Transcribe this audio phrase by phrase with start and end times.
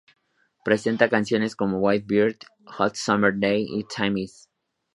[0.65, 4.49] Presenta canciones como "White Bird", "Hot Summer Day" y "Time Is".